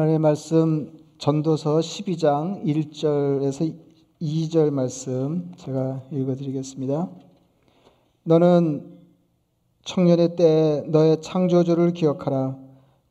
[0.00, 3.76] 하나님의 말씀 전도서 12장 1절에서
[4.22, 7.10] 2절 말씀 제가 읽어 드리겠습니다.
[8.24, 8.98] 너는
[9.84, 12.56] 청년의 때 너의 창조주를 기억하라.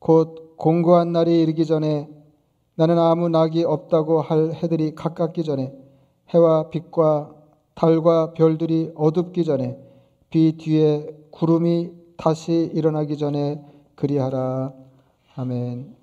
[0.00, 2.08] 곧 공고한 날이 이르기 전에
[2.74, 5.72] 나는 아무 낙이 없다고 할 해들이 가깝기 전에
[6.30, 7.32] 해와 빛과
[7.76, 9.78] 달과 별들이 어둡기 전에
[10.28, 13.62] 비 뒤에 구름이 다시 일어나기 전에
[13.94, 14.72] 그리하라.
[15.36, 15.99] 아멘.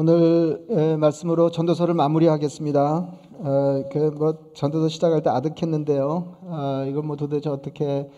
[0.00, 3.18] 오늘 말씀으로 전도서를 마무리하겠습니다.
[3.40, 6.36] 어, 그뭐 전도서 시작할 때 아득했는데요.
[6.42, 8.08] 어, 이건 뭐 도대체 어떻게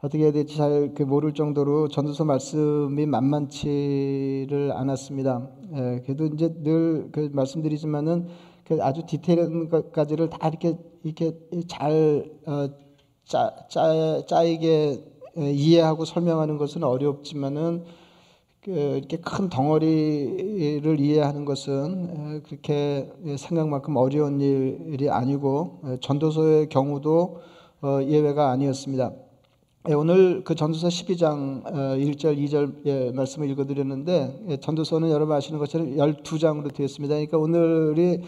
[0.00, 5.48] 어떻게 해야 될지 잘그 모를 정도로 전도서 말씀이 만만치를 않았습니다.
[5.76, 8.26] 예, 그래도 이제 늘 그 말씀드리지만은
[8.64, 12.68] 그 아주 디테일한 것까지를 다 이렇게 이렇게 잘 어,
[13.24, 15.04] 짜, 짜, 짜이게
[15.36, 18.07] 이해하고 설명하는 것은 어렵지만은 그
[18.68, 27.40] 이렇게 큰 덩어리를 이해하는 것은 그렇게 생각만큼 어려운 일이 아니고 전도서의 경우도
[27.80, 29.12] 어, 예외가 아니었습니다.
[29.94, 37.14] 오늘 그 전도서 12장 1절, 2절 말씀을 읽어드렸는데 전도서는 여러분 아시는 것처럼 12장으로 되어 있습니다.
[37.14, 38.22] 그러니까 오늘이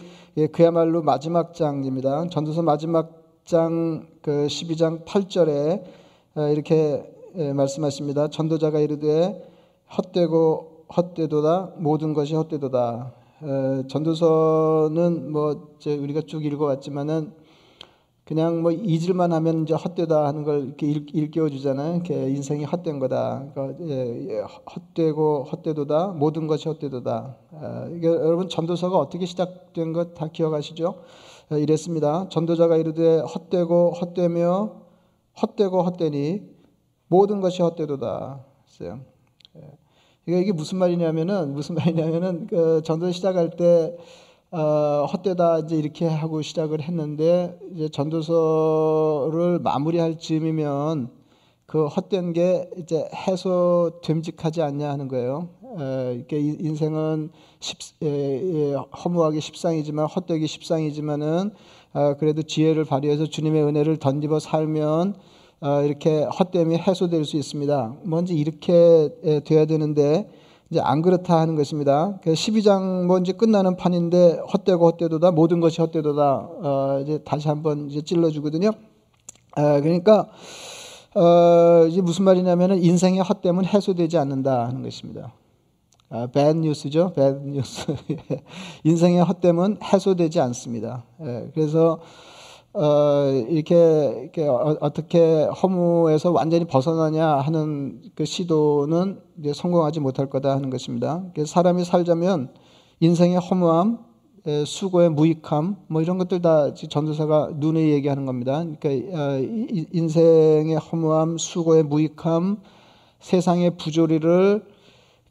[0.51, 2.27] 그야말로 마지막 장입니다.
[2.29, 5.83] 전도서 마지막 장 그 12장 8절에
[6.53, 7.03] 이렇게
[7.55, 8.27] 말씀하십니다.
[8.29, 9.50] 전도자가 이르되
[9.97, 13.13] 헛되고 헛되도다 모든 것이 헛되도다.
[13.87, 17.33] 전도서는 뭐 우리가 쭉 읽어왔지만은
[18.23, 22.01] 그냥 뭐 잊을만 하면 이제 헛되다 하는 걸 이렇게 일, 깨워 주잖아요.
[22.07, 23.45] 인생이 헛된 거다.
[23.53, 27.35] 그러니까 예, 예, 헛되고 헛되도다 모든 것이 헛되도다.
[27.95, 31.01] 이게 여러분 전도서가 어떻게 시작된 것 다 기억하시죠?
[31.51, 32.29] 이랬습니다.
[32.29, 34.75] 전도자가 이르되 헛되고 헛되며
[35.41, 36.41] 헛되고 헛되니
[37.07, 38.45] 모든 것이 헛되도다.
[38.65, 39.10] 했어요.
[40.25, 43.95] 그러니까 이게 무슨 말이냐면은 무슨 말이냐면은 그 전도 시작할 때
[44.51, 51.09] 어, 헛되다 이제 이렇게 하고 시작을 했는데 이제 전도서를 마무리할 즈음이면
[51.65, 55.47] 그 헛된 게 이제 해소됨직하지 않냐 하는 거예요.
[55.79, 57.29] 에, 이렇게 인생은
[57.61, 61.51] 십, 에, 에, 허무하기 십상이지만 헛되기 십상이지만은
[61.93, 65.15] 어, 그래도 지혜를 발휘해서 주님의 은혜를 던집어 살면 어,
[65.85, 67.95] 이렇게 헛됨이 해소될 수 있습니다.
[68.03, 69.09] 먼저 이렇게
[69.45, 70.27] 돼야 되는데
[70.71, 72.17] 이제 안 그렇다 하는 것입니다.
[72.23, 78.01] 12장 뭐 이제 끝나는 판인데 헛되고 헛되도다 모든 것이 헛되도다 어, 이제 다시 한번 이제
[78.01, 78.69] 찔러주거든요.
[78.69, 80.29] 어, 그러니까
[81.13, 85.33] 어, 이제 무슨 말이냐면은 인생의 헛됨은 해소되지 않는다 하는 것입니다.
[86.09, 87.85] 아, bad news죠, bad news.
[88.83, 91.03] 인생의 헛됨은 해소되지 않습니다.
[91.21, 91.99] 예, 그래서
[92.73, 93.75] 어, 이렇게,
[94.21, 101.23] 이렇게 어, 떻게 허무에서 완전히 벗어나냐 하는 그 시도는 이제 성공하지 못할 거다 하는 것입니다.
[101.45, 102.53] 사람이 살자면
[103.01, 103.99] 인생의 허무함,
[104.65, 108.63] 수고의 무익함, 뭐 이런 것들 다 전도사가 눈에 얘기하는 겁니다.
[108.79, 109.37] 그러니까 어,
[109.91, 112.61] 인생의 허무함, 수고의 무익함,
[113.19, 114.65] 세상의 부조리를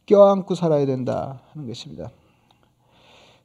[0.04, 2.10] 껴안고 살아야 된다 하는 것입니다.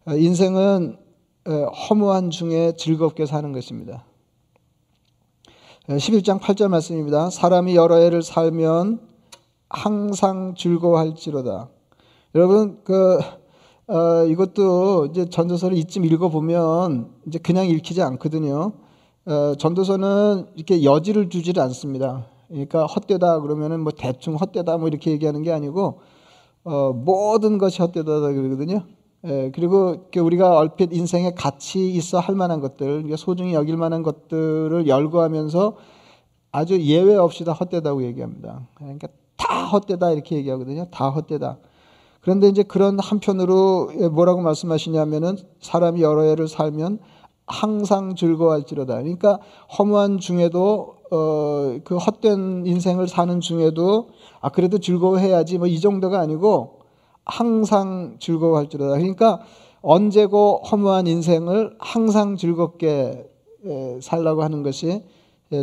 [0.05, 1.04] 어, 인생은
[1.51, 4.05] 허무한 중에 즐겁게 사는 것입니다.
[5.87, 7.29] 11장 8절 말씀입니다.
[7.29, 8.99] 사람이 여러 해를 살면
[9.69, 11.69] 항상 즐거워할지로다.
[12.33, 13.19] 여러분 그
[13.87, 18.73] 어, 이것도 이제 전도서를 이쯤 읽어보면 이제 그냥 읽히지 않거든요.
[19.25, 22.25] 어, 전도서는 이렇게 여지를 주지를 않습니다.
[22.47, 25.99] 그러니까 헛되다 그러면은 뭐 대충 헛되다 뭐 이렇게 얘기하는 게 아니고
[26.63, 28.83] 어, 모든 것이 헛되다 그러거든요.
[29.25, 35.75] 예, 그리고 우리가 얼핏 인생에 가치 있어 할 만한 것들, 소중히 여길 만한 것들을 열거하면서
[36.51, 38.67] 아주 예외 없이 다 헛되다고 얘기합니다.
[38.75, 40.85] 그러니까 다 헛되다 이렇게 얘기하거든요.
[40.91, 41.57] 다 헛되다.
[42.21, 46.99] 그런데 이제 그런 한편으로 뭐라고 말씀하시냐면은 사람이 여러 해를 살면
[47.47, 48.95] 항상 즐거워할지로다.
[48.95, 49.39] 그러니까
[49.77, 54.09] 허무한 중에도 어, 그 헛된 인생을 사는 중에도
[54.41, 56.84] 아 그래도 즐거워해야지 뭐 이 정도가 아니고
[57.25, 58.97] 항상 즐거워할지로다.
[58.97, 59.41] 그러니까
[59.81, 63.29] 언제고 허무한 인생을 항상 즐겁게
[64.01, 65.03] 살라고 하는 것이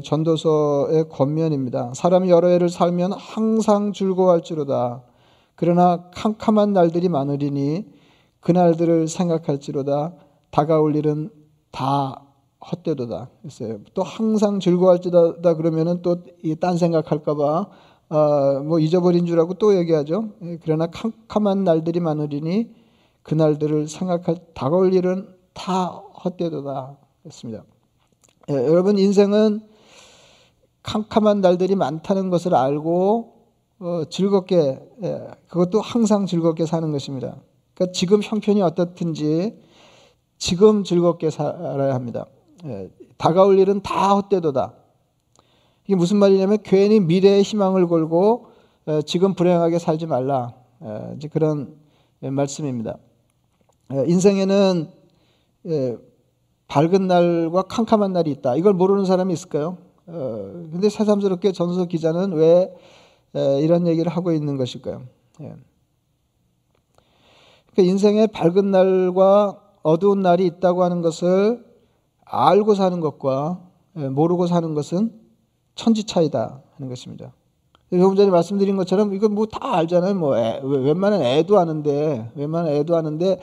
[0.05, 1.93] 전도서의 권면입니다.
[1.95, 5.03] 사람이 여러 해를 살면 항상 즐거워할지로다.
[5.55, 7.87] 그러나 캄캄한 날들이 많으리니
[8.41, 10.15] 그날들을 생각할지로다.
[10.51, 11.31] 다가올 일은
[11.71, 12.23] 다
[12.71, 13.31] 헛되도다.
[13.95, 17.67] 또 항상 즐거워할지다 그러면은 또딴 생각할까봐
[18.13, 20.29] 어, 뭐 잊어버린 줄 알고 또 얘기하죠.
[20.43, 22.69] 예, 그러나 캄캄한 날들이 많으리니
[23.23, 25.87] 그 날들을 생각할 다가올 일은 다
[26.23, 27.65] 헛되도다 했습니다.
[28.51, 29.63] 예, 여러분 인생은
[30.83, 33.33] 캄캄한 날들이 많다는 것을 알고
[33.81, 37.37] 어, 즐겁게 예, 그것도 항상 즐겁게 사는 것입니다.
[37.75, 39.59] 그러니까 지금 형편이 어떻든지
[40.37, 42.27] 지금 즐겁게 살아야 합니다.
[42.67, 44.82] 예, 다가올 일은 다 헛되도다.
[45.85, 48.47] 이게 무슨 말이냐면 괜히 미래의 희망을 걸고
[48.87, 50.55] 어, 지금 불행하게 살지 말라.
[50.81, 51.75] 어, 이제 그런
[52.21, 52.99] 말씀입니다.
[53.91, 54.89] 어, 인생에는
[56.67, 58.57] 밝은 날과 캄캄한 날이 있다.
[58.57, 59.79] 이걸 모르는 사람이 있을까요?
[60.07, 62.75] 근데 새삼스럽게 전서 기자는 왜
[63.61, 65.03] 이런 얘기를 하고 있는 것일까요?
[65.43, 65.55] 예.
[67.71, 71.65] 그러니까 인생에 밝은 날과 어두운 날이 있다고 하는 것을
[72.25, 73.61] 알고 사는 것과
[73.93, 75.22] 모르고 사는 것은
[75.75, 77.33] 천지 차이다 하는 것입니다.
[77.91, 80.15] 조금 전에 말씀드린 것처럼 이건 뭐 다 알잖아요.
[80.15, 83.39] 뭐 애, 웬만한 애도 아는데 웬만한 애도 아는데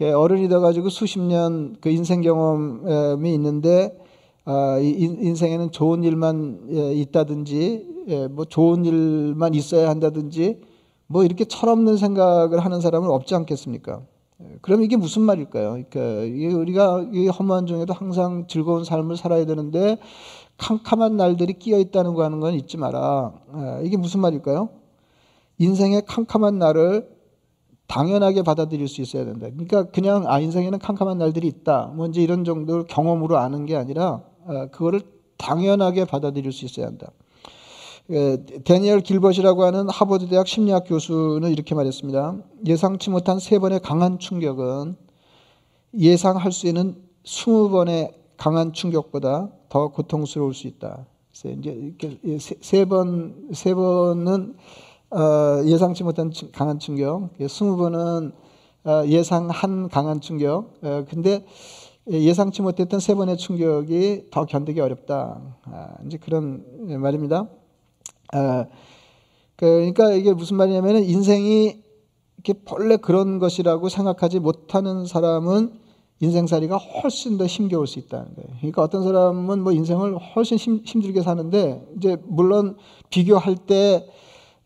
[0.00, 3.98] 어른이 돼가지고 수십 년 그 인생 경험이 있는데
[4.44, 10.60] 아, 인생에는 좋은 일만 예, 있다든지 예, 뭐 좋은 일만 있어야 한다든지
[11.06, 14.02] 뭐 이렇게 철없는 생각을 하는 사람은 없지 않겠습니까?
[14.40, 15.82] 예, 그럼 이게 무슨 말일까요?
[15.90, 19.98] 그러니까 우리가 이 허무한 중에도 항상 즐거운 삶을 살아야 되는데
[20.58, 23.32] 캄캄한 날들이 끼어 있다는 거 하는 건 잊지 마라.
[23.56, 24.70] 예, 이게 무슨 말일까요?
[25.58, 27.18] 인생의 캄캄한 날을
[27.88, 29.48] 당연하게 받아들일 수 있어야 된다.
[29.50, 31.92] 그러니까 그냥 아 인생에는 캄캄한 날들이 있다.
[31.94, 35.00] 뭐 이제 이런 정도 경험으로 아는 게 아니라 어, 그거를
[35.38, 37.10] 당연하게 받아들일 수 있어야 한다.
[38.10, 42.36] 예, 데니엘 길벗이라고 하는 하버드 대학 심리학 교수는 이렇게 말했습니다.
[42.66, 44.96] 예상치 못한 세 번의 강한 충격은
[45.98, 51.04] 예상할 수 있는 스무 번의 강한 충격보다 더 고통스러울 수 있다.
[51.34, 51.92] 이제
[52.62, 54.54] 세 번, 세 번은
[55.10, 58.32] 어, 예상치 못한 강한 충격, 스무 번은
[58.84, 60.72] 어, 예상한 강한 충격.
[60.82, 61.44] 어, 근데
[62.08, 65.42] 예상치 못했던 세 번의 충격이 더 견디기 어렵다.
[65.64, 66.64] 아, 이제 그런
[66.98, 67.48] 말입니다.
[68.32, 68.66] 아,
[69.56, 71.82] 그러니까 이게 무슨 말이냐면 인생이
[72.36, 75.72] 이렇게 본래 그런 것이라고 생각하지 못하는 사람은
[76.20, 78.48] 인생살이가 훨씬 더 힘겨울 수 있다는 거예요.
[78.58, 82.76] 그러니까 어떤 사람은 뭐 인생을 훨씬 힘, 힘들게 사는데 이제 물론
[83.10, 84.06] 비교할 때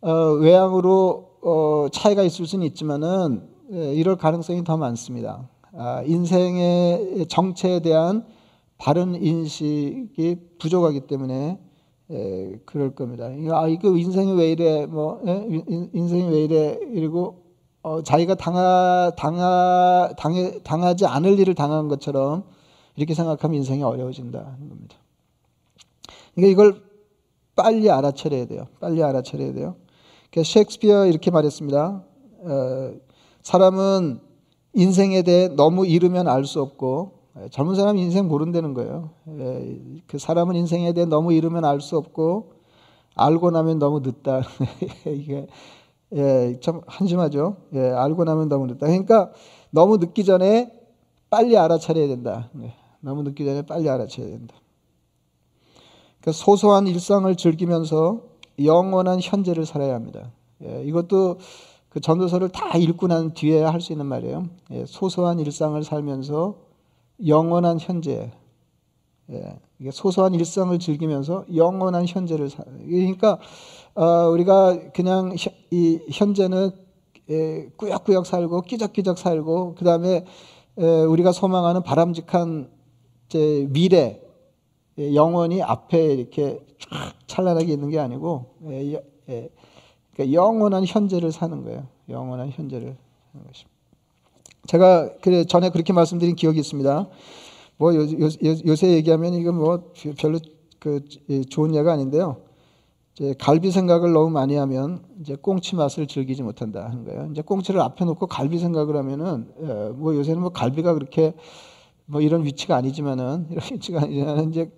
[0.01, 5.49] 어, 외향으로 어, 차이가 있을 수는 있지만은 예, 이럴 가능성이 더 많습니다.
[5.75, 8.27] 아, 인생의 정체에 대한
[8.79, 11.59] 바른 인식이 부족하기 때문에
[12.13, 13.25] 예, 그럴 겁니다.
[13.53, 15.47] 아, 이거 인생이 왜 이래, 뭐, 예?
[15.95, 17.43] 인생이 왜 이래, 이러고
[17.83, 22.45] 어, 자기가 당하, 당하, 당해, 당하지 않을 일을 당한 것처럼
[22.95, 24.97] 이렇게 생각하면 인생이 어려워진다는 겁니다.
[26.35, 26.83] 그러니까 이걸
[27.57, 28.69] 빨리 알아차려야 돼요.
[28.79, 29.77] 빨리 알아차려야 돼요.
[30.31, 32.05] 그러니까 셰익스피어 이렇게 말했습니다.
[32.45, 32.95] 어,
[33.43, 34.21] 사람은
[34.75, 39.11] 인생에 대해 너무 이르면 알 수 없고 젊은 사람 인생 모른다는 거예요.
[39.39, 42.53] 예, 그 사람은 인생에 대해 너무 이르면 알 수 없고
[43.15, 44.43] 알고 나면 너무 늦다.
[45.07, 45.47] 이게
[46.15, 47.57] 예, 참 한심하죠.
[47.75, 48.87] 예, 알고 나면 너무 늦다.
[48.87, 49.33] 그러니까
[49.71, 50.71] 너무 늦기 전에
[51.31, 52.51] 빨리 알아차려야 된다.
[52.53, 54.55] 네, 너무 늦기 전에 빨리 알아차려야 된다.
[56.21, 58.21] 그러니까 소소한 일상을 즐기면서
[58.63, 60.33] 영원한 현재를 살아야 합니다.
[60.63, 61.39] 예, 이것도
[61.89, 64.45] 그 전도서를 다 읽고 난 뒤에 할 수 있는 말이에요.
[64.73, 66.57] 예, 소소한 일상을 살면서
[67.27, 68.31] 영원한 현재.
[69.31, 69.59] 예,
[69.91, 72.65] 소소한 일상을 즐기면서 영원한 현재를 살.
[72.65, 73.39] 그러니까
[73.95, 75.35] 어, 우리가 그냥
[75.71, 76.71] 이 현재는
[77.31, 80.25] 에, 꾸역꾸역 살고 끼적끼적 살고 그 다음에
[80.77, 82.71] 우리가 소망하는 바람직한
[83.29, 84.21] 제 미래
[84.99, 88.95] 영원히 앞에 이렇게 쫙 찬란하게 있는 게 아니고 에,
[89.29, 89.49] 에,
[90.15, 91.87] 그러니까 영원한 현재를 사는 거예요.
[92.09, 92.97] 영원한 현재를
[93.33, 93.72] 사는 것입니다.
[94.67, 97.09] 제가 그래 전에 그렇게 말씀드린 기억이 있습니다.
[97.79, 98.29] 뭐 요, 요,
[98.67, 100.39] 요새 얘기하면 이건 뭐 별로
[100.79, 101.01] 그
[101.49, 102.37] 좋은 예가 아닌데요.
[103.15, 107.29] 이제 갈비 생각을 너무 많이 하면 이제 꽁치 맛을 즐기지 못한다 하는 거예요.
[107.31, 111.35] 이제 꽁치를 앞에 놓고 갈비 생각을 하면은 예, 뭐 요새는 뭐 갈비가 그렇게
[112.07, 114.71] 뭐 이런 위치가 아니지만은 이런 위치가 아니지만 이제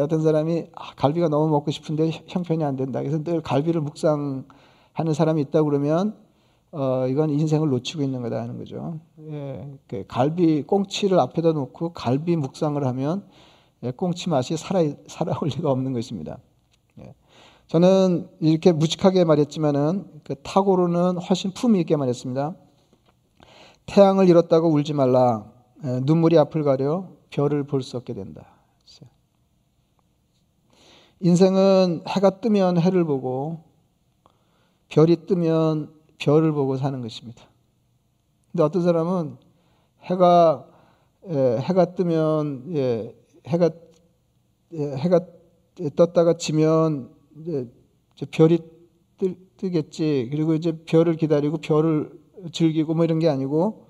[0.00, 3.00] 어떤 사람이 아, 갈비가 너무 먹고 싶은데 형편이 안 된다.
[3.00, 6.16] 그래서 늘 갈비를 묵상하는 사람이 있다 그러면
[6.72, 9.00] 어 이건 인생을 놓치고 있는 거다 하는 거죠.
[9.28, 13.26] 예, 그 갈비 꽁치를 앞에다 놓고 갈비 묵상을 하면
[13.82, 16.38] 예, 꽁치 맛이 살아 살아올 리가 없는 것입니다.
[16.98, 17.14] 예.
[17.68, 22.54] 저는 이렇게 무식하게 말했지만은 그 타고로는 훨씬 품위 있게 말했습니다.
[23.86, 25.50] 태양을 잃었다고 울지 말라.
[25.82, 28.46] 눈물이 앞을 가려 별을 볼 수 없게 된다.
[31.20, 33.64] 인생은 해가 뜨면 해를 보고
[34.88, 37.44] 별이 뜨면 별을 보고 사는 것입니다.
[38.52, 39.36] 근데 어떤 사람은
[40.02, 40.66] 해가
[41.28, 43.14] 해가 뜨면 예,
[43.46, 43.70] 해가
[44.72, 45.20] 해가
[45.94, 47.68] 떴다가 지면 이제
[48.30, 48.58] 별이
[49.18, 50.28] 뜨, 뜨겠지.
[50.30, 52.10] 그리고 이제 별을 기다리고 별을
[52.52, 53.86] 즐기고 뭐 이런 게 아니고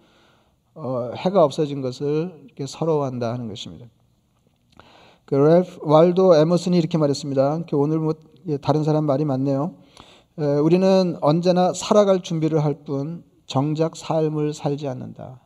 [0.75, 3.87] 어, 해가 없어진 것을 이렇게 서러워한다 하는 것입니다.
[5.25, 7.65] 그 랄프 왈도 에머슨이 이렇게 말했습니다.
[7.73, 8.15] 오늘 뭐
[8.49, 9.75] 예, 다른 사람 말이 많네요.
[10.39, 15.41] 에, 우리는 언제나 살아갈 준비를 할 뿐 정작 삶을 살지 않는다.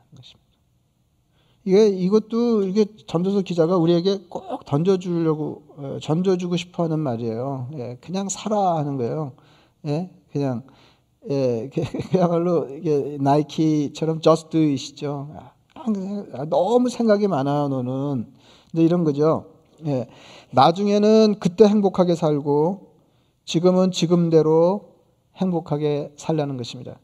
[1.65, 7.69] 이게 이것도 이게 전도서 기자가 우리에게 꼭 던져주려고 어, 던져주고 싶어하는 말이에요.
[7.75, 9.33] 예, 그냥 살아 하는 거예요.
[9.87, 10.63] 예, 그냥
[11.29, 11.69] 예,
[12.11, 15.29] 그야말로 이게 나이키처럼 just do it이죠.
[15.75, 18.33] 아, 너무 생각이 많아 너는.
[18.73, 19.45] 이제 이런 거죠.
[19.85, 20.07] 예,
[20.53, 22.90] 나중에는 그때 행복하게 살고
[23.51, 24.91] 지금은 지금대로
[25.35, 27.01] 행복하게 살라는 것입니다.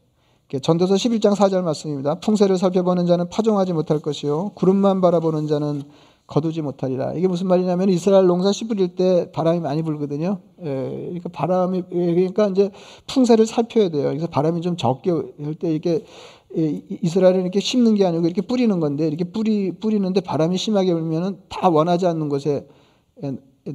[0.61, 2.21] 전도서 11장 4절 말씀입니다.
[2.21, 5.83] 풍세를 살펴보는 자는 파종하지 못할 것이요 구름만 바라보는 자는
[6.25, 7.15] 거두지 못하리라.
[7.15, 10.39] 이게 무슨 말이냐면 이스라엘 농사 씨 뿌릴 때 바람이 많이 불거든요.
[10.63, 12.71] 예, 그러니까 바람이 예, 그러니까 이제
[13.07, 14.07] 풍세를 살펴야 돼요.
[14.07, 16.05] 그래서 바람이 좀 적게 할 때 이렇게
[16.53, 21.67] 이스라엘은 이렇게 심는 게 아니고 이렇게 뿌리는 건데 이렇게 뿌리 뿌리는데 바람이 심하게 불면은 다
[21.67, 22.65] 원하지 않는 곳에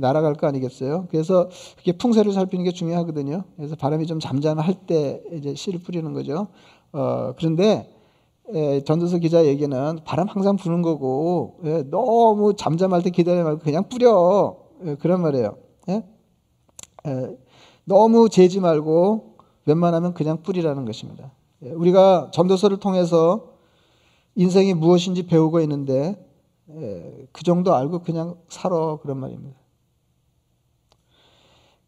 [0.00, 1.06] 날아갈 거 아니겠어요?
[1.10, 3.44] 그래서 그게 풍세를 살피는 게 중요하거든요.
[3.56, 6.48] 그래서 바람이 좀 잠잠할 때 이제 씨를 뿌리는 거죠.
[6.92, 7.88] 어, 그런데
[8.54, 13.88] 에, 전도서 기자 얘기는 바람 항상 부는 거고 예, 너무 잠잠할 때 기다려 말고 그냥
[13.88, 15.56] 뿌려 예, 그런 말이에요.
[15.88, 16.04] 예?
[17.06, 17.36] 에,
[17.84, 21.30] 너무 재지 말고 웬만하면 그냥 뿌리라는 것입니다.
[21.62, 23.52] 예, 우리가 전도서를 통해서
[24.34, 26.16] 인생이 무엇인지 배우고 있는데
[26.70, 29.61] 예, 그 정도 알고 그냥 살아 그런 말입니다.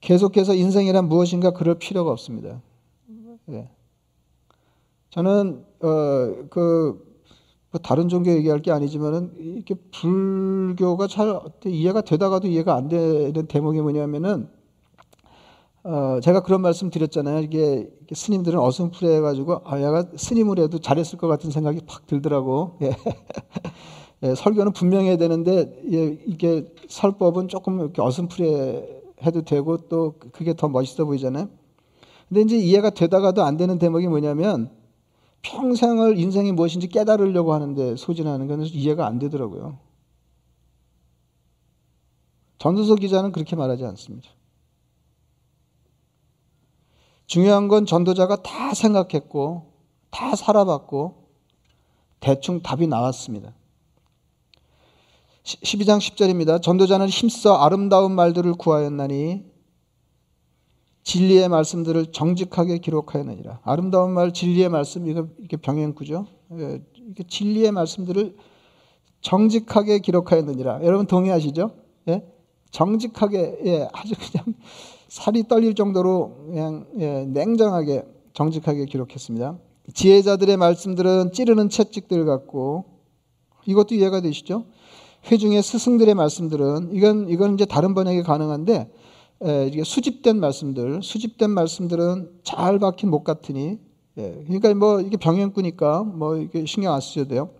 [0.04, 2.60] 계속해서 인생이란 무엇인가 그럴 필요가 없습니다.
[3.48, 3.70] 예.
[5.08, 7.14] 저는 어그
[7.70, 13.80] 뭐 다른 종교 얘기할 게 아니지만은 이렇게 불교가 잘 이해가 되다가도 이해가 안 되는 대목이
[13.80, 14.48] 뭐냐면은
[15.84, 17.40] 어 제가 그런 말씀 드렸잖아요.
[17.40, 22.76] 이게 스님들은 어슴푸레 해가지고 아 얘가 스님을 해도 잘했을 것 같은 생각이 팍 들더라고.
[22.82, 22.90] 예.
[24.22, 30.68] 예, 설교는 분명해야 되는데 예, 이게 설법은 조금 이렇게 어슴푸레 해도 되고 또 그게 더
[30.68, 31.48] 멋있어 보이잖아요.
[32.28, 34.70] 근데 이제 이해가 되다가도 안 되는 대목이 뭐냐면
[35.42, 39.78] 평생을 인생이 무엇인지 깨달으려고 하는데 소진하는 건 이해가 안 되더라고요.
[42.58, 44.30] 전도서 기자는 그렇게 말하지 않습니다.
[47.26, 49.72] 중요한 건 전도자가 다 생각했고,
[50.10, 51.28] 다 살아봤고,
[52.20, 53.54] 대충 답이 나왔습니다.
[55.44, 56.62] 12장 10절입니다.
[56.62, 59.44] 전도자는 힘써 아름다운 말들을 구하였나니
[61.02, 63.60] 진리의 말씀들을 정직하게 기록하였느니라.
[63.62, 66.26] 아름다운 말, 진리의 말씀 이거 이게 병행구죠.
[66.58, 68.36] 예, 이게 진리의 말씀들을
[69.20, 70.82] 정직하게 기록하였느니라.
[70.82, 71.72] 여러분 동의하시죠?
[72.08, 72.26] 예?
[72.70, 74.56] 정직하게 예, 아주 그냥
[75.08, 79.58] 살이 떨릴 정도로 그냥 예, 냉정하게 정직하게 기록했습니다.
[79.92, 82.86] 지혜자들의 말씀들은 찌르는 채찍들 같고
[83.66, 84.64] 이것도 이해가 되시죠?
[85.30, 88.90] 회중의 스승들의 말씀들은 이건 이건 이제 다른 번역이 가능한데
[89.42, 93.78] 에, 이게 수집된 말씀들, 수집된 말씀들은 잘 박힌 목 같으니
[94.16, 97.50] 예, 그러니까 뭐 이게 병행구니까 뭐 이게 신경 안 쓰셔도 돼요.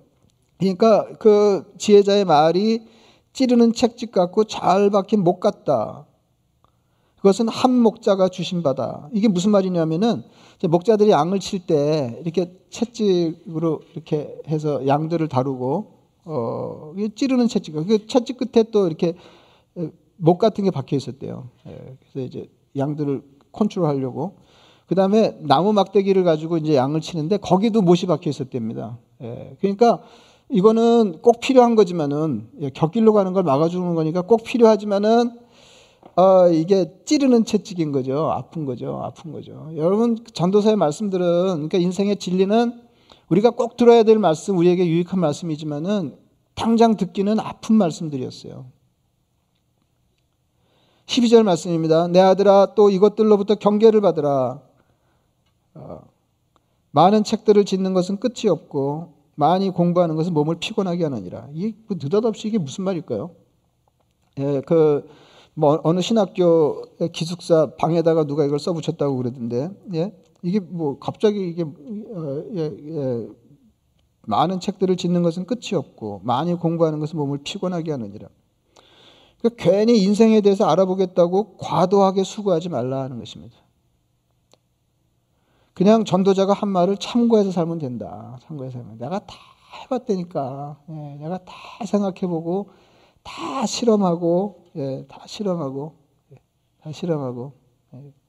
[0.58, 2.86] 그러니까 그 지혜자의 말이
[3.32, 6.06] 찌르는 책집 같고 잘 박힌 목 같다.
[7.16, 9.08] 그것은 한 목자가 주신 바다.
[9.12, 10.22] 이게 무슨 말이냐면은
[10.62, 15.93] 목자들이 양을 칠 때 이렇게 채찍으로 이렇게 해서 양들을 다루고
[16.24, 17.74] 어, 찌르는 채찍.
[17.74, 19.14] 그 채찍 끝에 또 이렇게
[20.16, 21.48] 목 같은 게 박혀 있었대요.
[21.66, 24.36] 예, 그래서 이제 양들을 컨트롤 하려고.
[24.86, 28.98] 그 다음에 나무 막대기를 가지고 이제 양을 치는데 거기도 못이 박혀 있었답니다.
[29.22, 30.02] 예, 그러니까
[30.50, 35.38] 이거는 꼭 필요한 거지만은 예, 격길로 가는 걸 막아주는 거니까 꼭 필요하지만은
[36.16, 38.30] 어, 이게 찌르는 채찍인 거죠.
[38.30, 39.00] 아픈 거죠.
[39.02, 39.70] 아픈 거죠.
[39.76, 42.83] 여러분 전도서의 말씀들은 그러니까 인생의 진리는
[43.28, 46.16] 우리가 꼭 들어야 될 말씀, 우리에게 유익한 말씀이지만은
[46.54, 48.66] 당장 듣기는 아픈 말씀들이었어요.
[51.06, 52.06] 12절 말씀입니다.
[52.08, 54.60] 내 아들아 또 이것들로부터 경계를 받으라.
[55.74, 56.00] 어,
[56.92, 61.48] 많은 책들을 짓는 것은 끝이 없고 많이 공부하는 것은 몸을 피곤하게 하느니라.
[61.52, 63.30] 이게 뭐 느닷없이 이게 무슨 말일까요?
[64.38, 65.06] 예, 그
[65.54, 70.12] 뭐 어느 신학교 기숙사 방에다가 누가 이걸 써붙였다고 그러던데, 예,
[70.44, 73.28] 이게 뭐 갑자기 이게 어, 예, 예,
[74.26, 78.28] 많은 책들을 짓는 것은 끝이 없고 많이 공부하는 것은 몸을 피곤하게 하느니라.
[79.38, 83.56] 그러니까 괜히 인생에 대해서 알아보겠다고 과도하게 수고하지 말라 하는 것입니다.
[85.72, 88.38] 그냥 전도자가 한 말을 참고해서 살면 된다.
[88.42, 89.34] 참고해서 살면 내가 다
[89.82, 90.78] 해봤다니까.
[90.90, 91.54] 예, 내가 다
[91.86, 92.68] 생각해보고
[93.22, 95.94] 다 실험하고 예, 다 실험하고
[96.32, 96.36] 예,
[96.82, 97.54] 다 실험하고.
[97.94, 98.23] 예.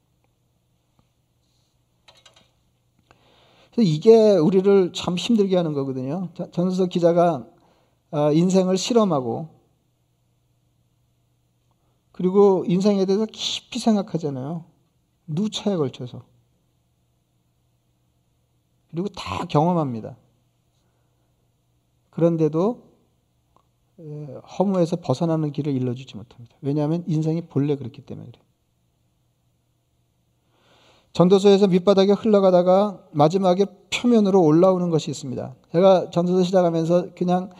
[3.82, 6.30] 이게 우리를 참 힘들게 하는 거거든요.
[6.52, 7.48] 전수석 기자가
[8.12, 9.50] 어, 인생을 실험하고
[12.12, 14.64] 그리고 인생에 대해서 깊이 생각하잖아요.
[15.28, 16.24] 누차에 걸쳐서.
[18.90, 20.16] 그리고 다 경험합니다.
[22.12, 22.86] 그런데도
[24.58, 26.56] 허무에서 벗어나는 길을 일러주지 못합니다.
[26.62, 28.45] 왜냐하면 인생이 본래 그렇기 때문에 그래요.
[31.16, 35.56] 전도서에서 밑바닥에 흘러가다가 마지막에 표면으로 올라오는 것이 있습니다.
[35.72, 37.52] 제가 전도서 시작하면서 그냥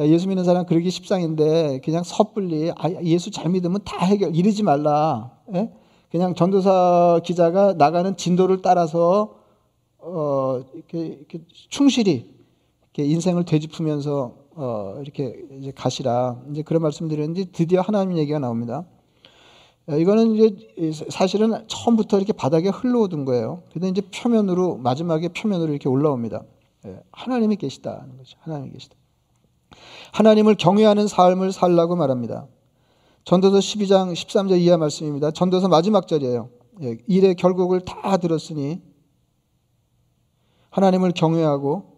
[0.00, 5.30] 예수 믿는 사람 그러기 십상인데 그냥 섣불리 아, 예수 잘 믿으면 다 해결 이러지 말라.
[5.54, 5.70] 예?
[6.10, 9.36] 그냥 전도사 기자가 나가는 진도를 따라서
[9.98, 11.20] 어, 이렇게,
[11.68, 12.34] 충실히
[12.94, 16.40] 이렇게 인생을 되짚으면서 어, 이렇게 이제 가시라.
[16.50, 18.84] 이제 그런 말씀드렸는데 드디어 하나님 얘기가 나옵니다.
[19.86, 23.62] 어, 이거는 이제 사실은 처음부터 이렇게 바닥에 흘러오던 거예요.
[23.72, 26.42] 근데 이제 표면으로 마지막에 표면으로 이렇게 올라옵니다.
[26.86, 28.38] 예, 하나님이 계시다는 거죠.
[28.40, 28.96] 하나님이 계시다.
[30.12, 32.46] 하나님을 경외하는 삶을 살라고 말합니다.
[33.24, 35.30] 전도서 12장 13절 이하 말씀입니다.
[35.30, 36.48] 전도서 마지막 절이에요.
[36.82, 38.80] 예, 일의 결국을 다 들었으니
[40.70, 41.94] 하나님을 경외하고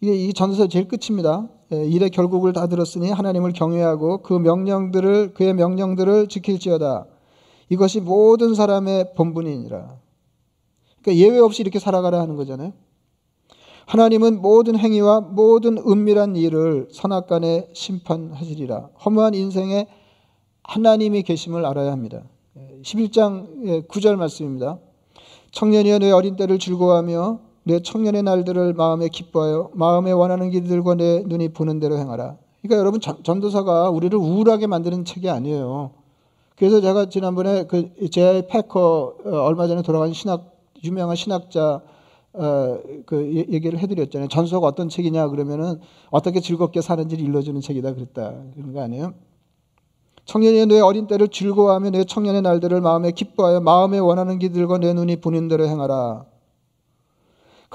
[0.00, 1.48] 이게 이 전도서 제일 끝입니다.
[1.72, 7.06] 예, 일의 결국을 다 들었으니 하나님을 경외하고 그 명령들을 그의 명령들을 지킬지어다.
[7.68, 9.98] 이것이 모든 사람의 본분이니라.
[11.02, 12.72] 그러니까 예외 없이 이렇게 살아가라 하는 거잖아요.
[13.86, 18.90] 하나님은 모든 행위와 모든 은밀한 일을 선악간에 심판하시리라.
[19.04, 19.86] 허무한 인생에
[20.64, 22.24] 하나님이 계심을 알아야 합니다.
[22.82, 24.78] 11장 9절 말씀입니다.
[25.52, 31.48] 청년이여 내 어린 때를 즐거워하며 내 청년의 날들을 마음에 기뻐하여 마음에 원하는 길들과 내 눈이
[31.48, 32.36] 보는 대로 행하라.
[32.62, 35.90] 그러니까 여러분 전도사가 우리를 우울하게 만드는 책이 아니에요.
[36.56, 40.52] 그래서 제가 지난번에 그 제아이 패커 어, 얼마 전에 돌아간 신학
[40.84, 41.80] 유명한 신학자
[42.34, 44.28] 어, 그 얘기를 해드렸잖아요.
[44.28, 49.12] 전서가 어떤 책이냐 그러면은 어떻게 즐겁게 사는지를 일러주는 책이다 그랬다 그런 거 아니에요?
[50.24, 55.16] 청년이 내 어린 때를 즐거워하며 내 청년의 날들을 마음에 기뻐하여 마음에 원하는 길들과 내 눈이
[55.16, 56.35] 보는 대로 행하라.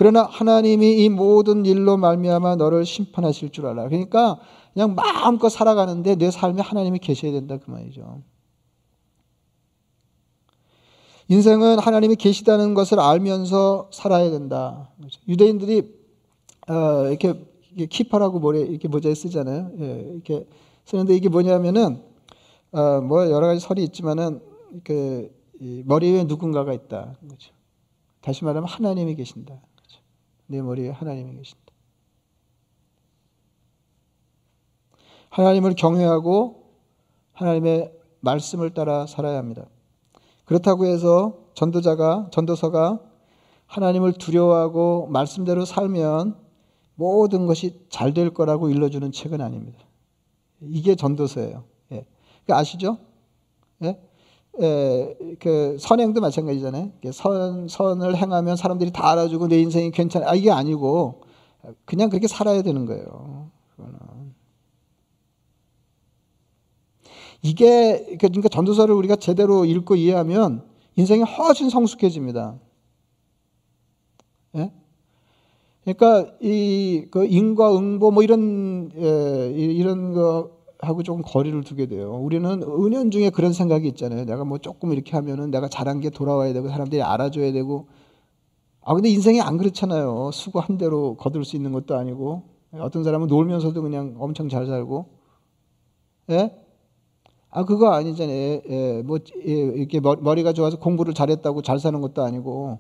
[0.02, 3.88] 그러나 하나님이 이 모든 일로 말미암아 너를 심판하실 줄 알아.
[3.88, 4.40] 그러니까
[4.74, 8.24] 그냥 마음껏 살아가는데 내 삶에 하나님이 계셔야 된다 그 말이죠.
[11.28, 14.90] 인생은 하나님이 계시다는 것을 알면서 살아야 된다.
[15.28, 15.94] 유대인들이
[16.68, 17.36] 어, 이렇게,
[17.88, 19.72] 키파라고 머리 이렇게 모자에 쓰잖아요.
[19.82, 20.48] 예, 이렇게
[20.84, 22.02] 쓰는데 이게 뭐냐면은
[22.72, 24.42] 어, 뭐 여러 가지 설이 있지만은
[24.84, 25.30] 그
[25.86, 27.18] 머리 위에 누군가가 있다.
[27.20, 27.54] 그렇죠.
[28.22, 29.62] 다시 말하면 하나님이 계신다.
[30.52, 31.62] 내 머리에 하나님이 계신다.
[35.30, 36.66] 하나님을 경외하고
[37.32, 39.66] 하나님의 말씀을 따라 살아야 합니다.
[40.44, 43.00] 그렇다고 해서 전도자가 전도서가
[43.66, 46.38] 하나님을 두려워하고 말씀대로 살면
[46.96, 49.80] 모든 것이 잘 될 거라고 일러주는 책은 아닙니다.
[50.60, 51.64] 이게 전도서예요.
[51.94, 52.06] 예.
[52.46, 52.98] 그 아시죠?
[53.84, 53.98] 예?
[54.60, 56.92] 에, 그 선행도 마찬가지잖아요.
[57.14, 60.30] 선, 선을 행하면 사람들이 다 알아주고 내 인생이 괜찮아.
[60.30, 61.22] 아, 이게 아니고
[61.86, 63.50] 그냥 그렇게 살아야 되는 거예요.
[63.76, 63.98] 그거는.
[67.42, 70.64] 이게 그러니까 전도서를 우리가 제대로 읽고 이해하면
[70.96, 72.60] 인생이 훨씬 성숙해집니다.
[74.58, 74.72] 예?
[75.84, 80.52] 그러니까 이 그 인과 응보 뭐 이런 예, 이런 거
[80.82, 82.14] 하고 조금 거리를 두게 돼요.
[82.14, 84.26] 우리는 은연중에 그런 생각이 있잖아요.
[84.26, 87.88] 내가 뭐 조금 이렇게 하면은 내가 잘한 게 돌아와야 되고 사람들이 알아줘야 되고.
[88.84, 90.32] 아 근데 인생이 안 그렇잖아요.
[90.34, 92.44] 수고 한 대로 거둘 수 있는 것도 아니고
[92.80, 95.06] 어떤 사람은 놀면서도 그냥 엄청 잘 살고.
[96.32, 96.56] 예?
[97.50, 98.36] 아 그거 아니잖아요.
[98.36, 102.80] 예, 예, 뭐 예, 이렇게 머리가 좋아서 공부를 잘했다고 잘 사는 것도 아니고.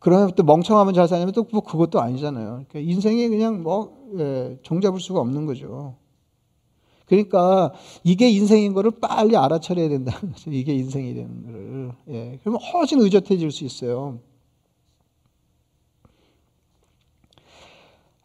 [0.00, 2.64] 그러면 또 멍청하면 잘 사냐면 또 뭐 그것도 아니잖아요.
[2.68, 5.96] 그러니까 인생이 그냥 뭐 예, 종잡을 수가 없는 거죠.
[7.06, 7.72] 그러니까
[8.04, 10.50] 이게 인생인 거를 빨리 알아차려야 된다는 거죠.
[10.52, 11.92] 이게 인생이 되는 거를.
[12.08, 14.20] 예, 그러면 훨씬 의젓해질 수 있어요.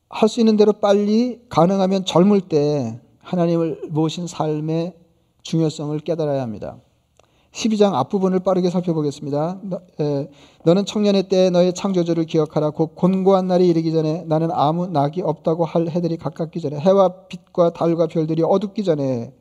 [0.09, 4.95] 할 수 있는 대로 빨리 가능하면 젊을 때 하나님을 모신 삶의
[5.43, 6.79] 중요성을 깨달아야 합니다.
[7.55, 9.59] 12장 앞부분을 빠르게 살펴보겠습니다.
[9.63, 12.71] 너, 는 청년의 때 너의 창조주를 기억하라.
[12.71, 17.71] 곧 곤고한 날이 이르기 전에 나는 아무 낙이 없다고 할 해들이 가깝기 전에 해와 빛과
[17.71, 19.33] 달과 별들이 어둡기 전에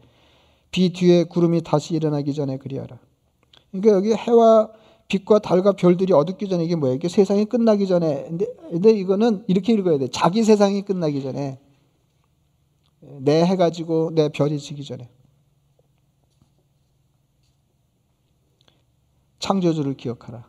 [0.71, 2.99] 비 뒤에 구름이 다시 일어나기 전에 그리하라.
[3.73, 4.71] 그러니까 여기 해와
[5.09, 6.95] 빛과 달과 별들이 어둡기 전에 이게 뭐예요?
[6.95, 8.27] 이게 세상이 끝나기 전에.
[8.29, 10.07] 근데, 근데 이거는 이렇게 읽어야 돼.
[10.09, 11.59] 자기 세상이 끝나기 전에.
[13.01, 15.09] 내 해가 지고 내 별이 지기 전에.
[19.39, 20.45] 창조주를 기억하라.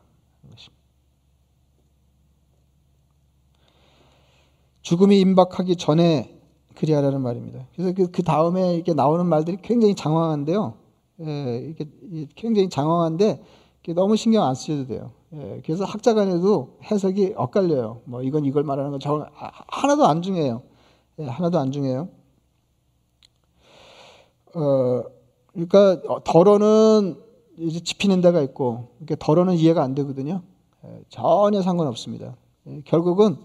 [4.86, 6.40] 죽음이 임박하기 전에
[6.76, 7.66] 그리하라는 말입니다.
[7.74, 10.76] 그래서 그, 그, 다음에 이렇게 나오는 말들이 굉장히 장황한데요.
[11.22, 11.88] 예, 이게
[12.36, 13.42] 굉장히 장황한데
[13.96, 15.12] 너무 신경 안 쓰셔도 돼요.
[15.34, 18.02] 예, 그래서 학자 간에도 해석이 엇갈려요.
[18.06, 20.62] 뭐 이건 이걸 말하는 거 저건 하나도 안 중요해요.
[21.18, 22.10] 예, 하나도 안 중요해요.
[24.54, 25.04] 어,
[25.52, 27.25] 그러니까 덜어는
[27.58, 30.42] 이제 집히는 데가 있고, 그러니까 덜어는 이해가 안 되거든요.
[30.86, 32.36] 예, 전혀 상관없습니다.
[32.68, 33.38] 예, 결국은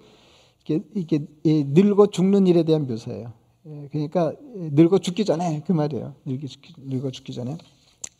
[0.94, 3.32] 이게, 늙어 죽는 일에 대한 묘사예요.
[3.66, 6.14] 예, 그러니까 늙어 죽기 전에 그 말이에요.
[6.24, 7.56] 늙어 죽기 전에.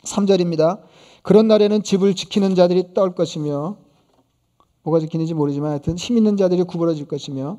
[0.05, 0.81] 3절입니다.
[1.23, 3.77] 그런 날에는 집을 지키는 자들이 떨 것이며
[4.83, 7.59] 뭐가 지키는지 모르지만 하여튼 힘 있는 자들이 구부러질 것이며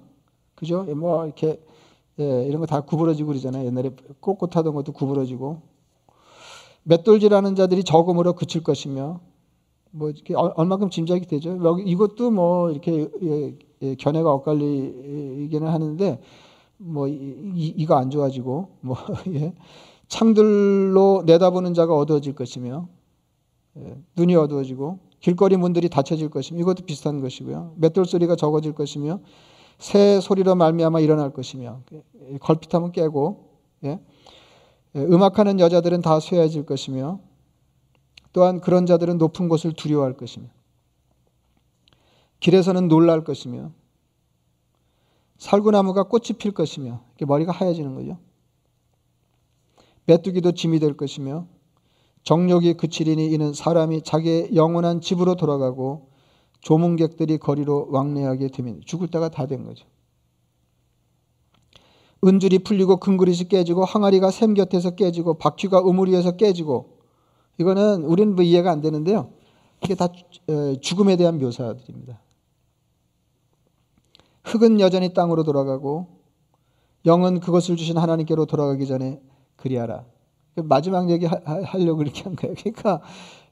[0.56, 0.84] 그죠?
[0.96, 1.62] 뭐 이렇게
[2.20, 3.65] 예, 이런 거 다 구부러지고 그러잖아요.
[3.65, 5.62] 옛날에 꼿꼿하던 것도 구부러지고
[6.84, 9.20] 맷돌질하는 자들이 적음으로 그칠 것이며
[9.91, 11.60] 뭐 이렇게 얼마큼 짐작이 되죠.
[11.63, 16.22] 여기 이것도 뭐 이렇게 예, 예, 견해가 엇갈리기는 하는데
[16.78, 18.96] 뭐 이, 이거 안 좋아지고 뭐
[19.34, 19.54] 예.
[20.08, 22.88] 창들로 내다보는 자가 어두워질 것이며
[23.78, 27.74] 예, 눈이 어두워지고 길거리 문들이 닫혀질 것이며 이것도 비슷한 것이고요.
[27.76, 29.20] 맷돌 소리가 적어질 것이며
[29.78, 31.82] 새 소리로 말미암아 일어날 것이며
[32.39, 33.50] 걸핏하면 깨고
[33.84, 34.00] 예.
[34.95, 37.19] 예, 음악하는 여자들은 다 쇠해질 것이며
[38.34, 40.47] 또한 그런 자들은 높은 곳을 두려워할 것이며
[42.39, 43.71] 길에서는 놀랄 것이며
[45.38, 48.17] 살구나무가 꽃이 필 것이며 머리가 하얘지는 거죠.
[50.06, 51.47] 메뚜기도 짐이 될 것이며
[52.23, 56.10] 정욕이 그치리니 이는 사람이 자기의 영원한 집으로 돌아가고
[56.62, 59.86] 조문객들이 거리로 왕래하게 되면 죽을 때가 다 된 거죠.
[62.23, 66.97] 은줄이 풀리고 금그릇이 깨지고 항아리가 샘 곁에서 깨지고 바퀴가 우물 위에서 깨지고
[67.57, 69.29] 이거는 우리는 뭐 이해가 안 되는데요.
[69.84, 70.07] 이게 다
[70.81, 72.21] 죽음에 대한 묘사들입니다.
[74.43, 76.07] 흙은 여전히 땅으로 돌아가고
[77.05, 79.19] 영은 그것을 주신 하나님께로 돌아가기 전에
[79.55, 80.05] 그리하라.
[80.63, 82.55] 마지막 얘기 하려고 그렇게 한 거예요.
[82.55, 83.01] 그러니까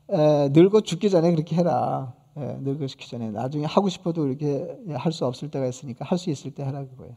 [0.09, 2.13] 에, 늙어 죽기 전에 그렇게 해라.
[2.37, 6.29] 에, 늙어 죽기 전에 나중에 하고 싶어도 이렇게 할 수 없을 때가 있으니까 할 수
[6.29, 7.15] 있을 때 하라 그거예요.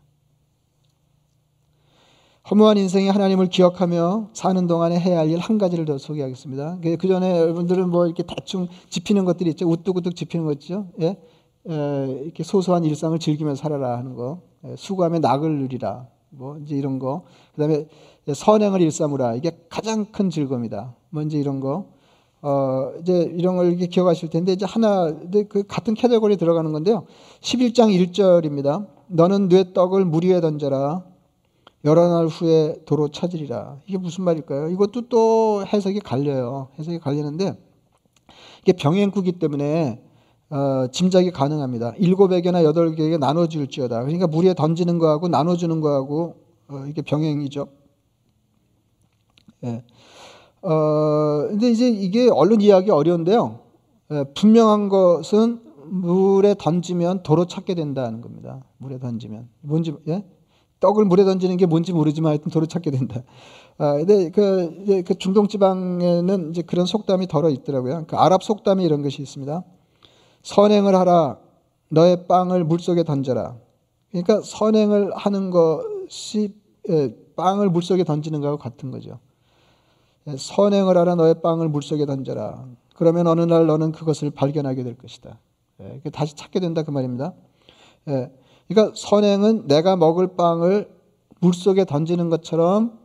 [2.50, 6.78] 허무한 인생에 하나님을 기억하며 사는 동안에 해야 할 일 한 가지를 더 소개하겠습니다.
[6.98, 9.68] 그 전에 여러분들은 뭐 이렇게 대충 짚히는 것들이 있죠.
[9.68, 10.86] 우뚝우뚝 짚히는 거 있죠.
[11.00, 11.16] 예?
[11.68, 14.40] 에, 이렇게 소소한 일상을 즐기며 살아라 하는 거.
[14.66, 16.08] 예, 수고하며 낙을 누리라.
[16.30, 17.22] 뭐 이제 이런 거.
[17.54, 17.86] 그다음에
[18.32, 19.36] 선행을 일삼으라.
[19.36, 20.96] 이게 가장 큰 즐거움이다.
[21.10, 21.86] 먼저 뭐 이런 거.
[22.42, 25.12] 어, 이제 이런 걸 이렇게 기억하실 텐데 이제 하나
[25.48, 27.04] 그 같은 캐테고리에 들어가는 건데요.
[27.40, 28.88] 11장 1절입니다.
[29.06, 31.04] 너는 뇌 떡을 물 위에 던져라.
[31.84, 33.78] 여러 날 후에 도로 찾으리라.
[33.86, 34.68] 이게 무슨 말일까요?
[34.68, 36.68] 이것도 또 해석이 갈려요.
[36.78, 37.58] 해석이 갈리는데
[38.62, 40.02] 이게 병행구기 때문에
[40.50, 41.94] 어, 짐작이 가능합니다.
[41.96, 44.02] 일곱에게나 여덟 개에게 나눠줄지어다.
[44.02, 46.36] 그러니까 물에 던지는 거하고 나눠주는 거하고
[46.68, 47.66] 어, 이게 병행이죠.
[49.64, 49.82] 예.
[50.62, 53.60] 어, 근데 이제 이게 얼른 이해하기 어려운데요.
[54.12, 58.62] 예, 분명한 것은 물에 던지면 도로 찾게 된다는 겁니다.
[58.78, 59.48] 물에 던지면.
[59.62, 60.24] 뭔지, 예?
[60.82, 63.22] 떡을 물에 던지는 게 뭔지 모르지만 하여튼 도로 찾게 된다.
[63.78, 68.04] 아, 근데 그, 이제 그 중동 지방에는 이제 그런 속담이 덜어 있더라고요.
[68.08, 69.62] 그 아랍 속담이 이런 것이 있습니다.
[70.42, 71.38] 선행을 하라.
[71.88, 73.56] 너의 빵을 물 속에 던져라.
[74.10, 76.54] 그러니까 선행을 하는 것이
[76.88, 79.20] 예, 빵을 물 속에 던지는 것과 같은 거죠.
[80.26, 82.66] 예, 선행을 하라 너의 빵을 물 속에 던져라.
[82.96, 85.38] 그러면 어느 날 너는 그것을 발견하게 될 것이다.
[85.80, 87.34] 예, 다시 찾게 된다 그 말입니다.
[88.08, 88.32] 예,
[88.68, 90.90] 그러니까 선행은 내가 먹을 빵을
[91.40, 92.98] 물속에 던지는 것처럼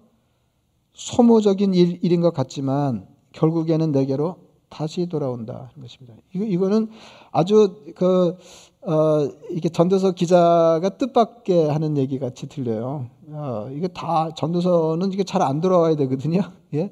[0.94, 4.38] 소모적인 일, 일인 것 같지만 결국에는 내게로
[4.70, 6.16] 다시 돌아온다 하는 것입니다.
[6.34, 6.90] 이거, 이거는
[7.32, 8.38] 아주 그,
[8.82, 13.08] 어, 이게 전도서 기자가 뜻밖의 하는 얘기 같이 들려요.
[13.30, 16.42] 어, 이게 다 전도서는 이게 잘 안 돌아와야 되거든요.
[16.74, 16.92] 예?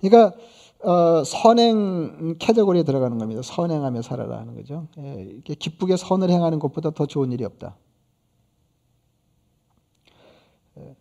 [0.00, 0.36] 그러니까
[0.84, 3.42] 어, 선행 캐테고리에 들어가는 겁니다.
[3.42, 4.88] 선행하며 살아라 하는 거죠.
[4.98, 7.76] 예, 이렇게 기쁘게 선을 행하는 것보다 더 좋은 일이 없다.
[10.78, 10.96] 예.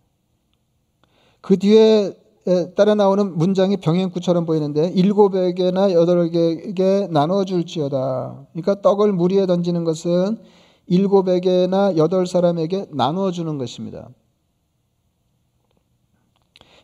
[1.42, 2.14] 그 뒤에
[2.76, 8.48] 따라 나오는 문장이 병행구처럼 보이는데 일곱에게나 여덟에게 나눠줄지어다.
[8.52, 10.38] 그러니까 떡을 물 위에 던지는 것은
[10.88, 14.10] 일곱에게나 여덟 사람에게 나눠주는 것입니다.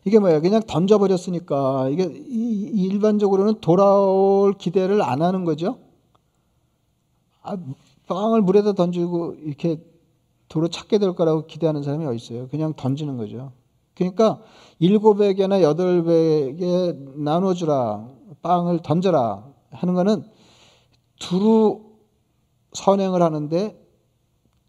[0.04, 0.40] 이게 뭐예요?
[0.40, 5.78] 그냥 던져버렸으니까 이게 일반적으로는 돌아올 기대를 안 하는 거죠.
[7.42, 7.56] 아,
[8.06, 9.82] 빵을 물에다 던지고 이렇게
[10.48, 12.48] 도로 찾게 될 거라고 기대하는 사람이 어디 있어요?
[12.48, 13.52] 그냥 던지는 거죠.
[13.94, 14.40] 그러니까
[14.78, 18.08] 일곱에게나 여덟에게 나눠주라,
[18.42, 20.24] 빵을 던져라 하는 거는
[21.18, 21.82] 두루
[22.72, 23.76] 선행을 하는데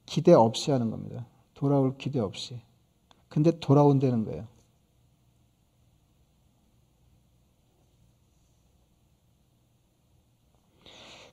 [0.06, 1.28] 기대 없이 하는 겁니다.
[1.54, 2.60] 돌아올 기대 없이.
[3.28, 4.48] 근데 돌아온다는 거예요.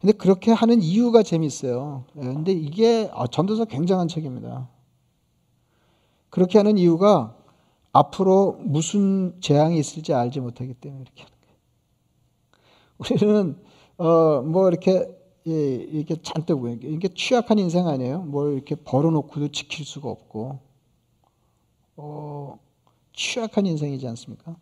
[0.00, 2.04] 근데 그렇게 하는 이유가 재밌어요.
[2.16, 4.68] 예, 근데 이게 아, 전도서 굉장한 책입니다.
[6.30, 7.35] 그렇게 하는 이유가
[7.92, 11.56] 앞으로 무슨 재앙이 있을지 알지 못하기 때문에 이렇게 하는 거예요.
[12.98, 13.56] 우리는
[13.98, 15.06] 어 뭐 이렇게
[15.46, 18.22] 예, 이렇게 잔뜩 이게 취약한 인생 아니에요?
[18.22, 20.59] 뭘 이렇게 벌어놓고도 지킬 수가 없고
[21.96, 22.59] 어
[23.14, 24.56] 취약한 인생이지 않습니까?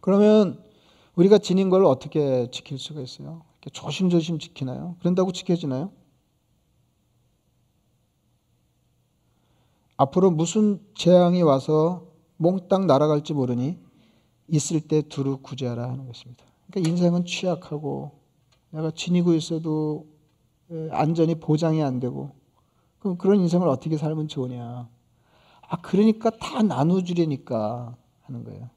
[0.00, 0.62] 그러면
[1.16, 3.42] 우리가 지닌 걸 어떻게 지킬 수가 있어요?
[3.72, 4.96] 조심조심 지키나요?
[5.00, 5.90] 그런다고 지켜지나요?
[9.96, 13.78] 앞으로 무슨 재앙이 와서 몽땅 날아갈지 모르니
[14.48, 16.44] 있을 때 두루 구제하라 하는 것입니다.
[16.70, 18.12] 그러니까 인생은 취약하고
[18.70, 20.06] 내가 지니고 있어도
[20.90, 22.30] 안전이 보장이 안 되고
[22.98, 24.88] 그럼 그런 인생을 어떻게 살면 좋으냐?
[25.68, 28.70] 아 그러니까 다 나눠주려니까 하는 거예요.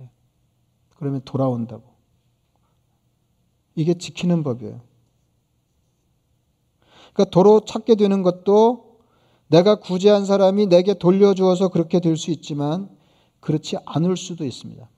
[0.00, 0.10] 예.
[0.96, 1.89] 그러면 돌아온다고.
[3.80, 4.78] 이게 지키는 법이에요.
[7.14, 8.98] 그러니까 도로 찾게 되는 것도
[9.48, 12.88] 내가 구제한 사람이 내게 돌려주어서 그렇게 될 수 있지만
[13.40, 14.88] 그렇지 않을 수도 있습니다.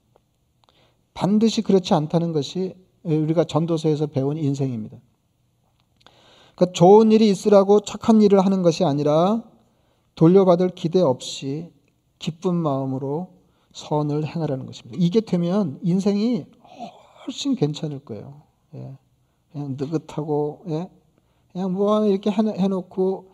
[1.15, 4.99] 반드시 그렇지 않다는 것이 우리가 전도서에서 배운 인생입니다.
[6.55, 9.45] 그러니까 좋은 일이 있으라고 착한 일을 하는 것이 아니라
[10.17, 11.71] 돌려받을 기대 없이
[12.19, 13.29] 기쁜 마음으로
[13.73, 14.99] 선을 행하라는 것입니다.
[15.01, 16.45] 이게 되면 인생이
[17.25, 18.43] 훨씬 괜찮을 거예요.
[18.75, 18.97] 예.
[19.53, 20.89] 그냥 느긋하고 예.
[21.53, 23.33] 그냥 뭐 이렇게 해놓고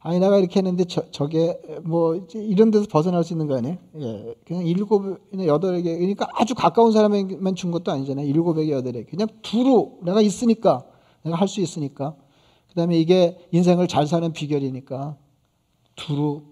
[0.00, 3.76] 아니 내가 이렇게 했는데 저, 저게 뭐 이런 데서 벗어날 수 있는 거 아니에요?
[4.00, 4.34] 예.
[4.46, 8.26] 그냥 일곱이나 여덟에게 그러니까 아주 가까운 사람에게만 준 것도 아니잖아요.
[8.26, 10.84] 일곱에게 여덟에게 그냥 두루 내가 있으니까
[11.22, 12.14] 내가 할 수 있으니까
[12.68, 15.16] 그다음에 이게 인생을 잘 사는 비결이니까
[15.96, 16.42] 두루